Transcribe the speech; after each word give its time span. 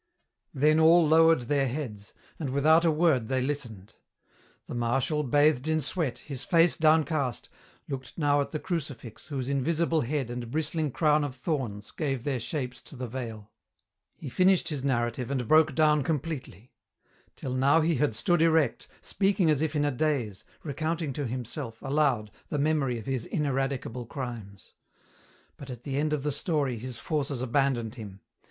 Then 0.55 0.79
all 0.79 1.07
lowered 1.07 1.41
their 1.41 1.67
heads, 1.67 2.15
and 2.39 2.49
without 2.49 2.83
a 2.83 2.89
word 2.89 3.27
they 3.27 3.39
listened. 3.39 3.97
The 4.65 4.73
Marshal, 4.73 5.21
bathed 5.21 5.67
in 5.67 5.79
sweat, 5.79 6.17
his 6.17 6.43
face 6.43 6.75
downcast, 6.75 7.49
looked 7.87 8.17
now 8.17 8.41
at 8.41 8.49
the 8.49 8.57
crucifix 8.57 9.27
whose 9.27 9.47
invisible 9.47 10.01
head 10.01 10.31
and 10.31 10.49
bristling 10.49 10.89
crown 10.89 11.23
of 11.23 11.35
thorns 11.35 11.91
gave 11.91 12.23
their 12.23 12.39
shapes 12.39 12.81
to 12.81 12.95
the 12.95 13.07
veil. 13.07 13.51
He 14.17 14.27
finished 14.27 14.69
his 14.69 14.83
narrative 14.83 15.29
and 15.29 15.47
broke 15.47 15.75
down 15.75 16.01
completely. 16.01 16.71
Till 17.35 17.53
now 17.53 17.81
he 17.81 17.97
had 17.97 18.15
stood 18.15 18.41
erect, 18.41 18.87
speaking 19.03 19.51
as 19.51 19.61
if 19.61 19.75
in 19.75 19.85
a 19.85 19.91
daze, 19.91 20.43
recounting 20.63 21.13
to 21.13 21.27
himself, 21.27 21.79
aloud, 21.83 22.31
the 22.49 22.57
memory 22.57 22.97
of 22.97 23.05
his 23.05 23.27
ineradicable 23.27 24.07
crimes. 24.07 24.73
But 25.57 25.69
at 25.69 25.83
the 25.83 25.97
end 25.97 26.11
of 26.11 26.23
the 26.23 26.31
story 26.31 26.79
his 26.79 26.97
forces 26.97 27.39
abandoned 27.39 27.93
him. 27.93 28.21